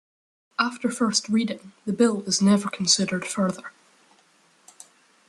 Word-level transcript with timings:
After 0.57 0.89
first 0.89 1.29
reading, 1.29 1.73
the 1.85 1.93
bill 1.93 2.23
is 2.23 2.41
never 2.41 2.71
considered 2.71 3.23
further. 3.23 3.71